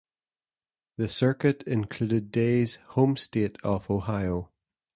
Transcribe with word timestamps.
The 0.97 1.07
Circuit 1.07 1.61
included 1.67 2.31
Day's 2.31 2.77
home 2.77 3.17
state 3.17 3.59
of 3.63 3.87
Ohio. 3.91 4.49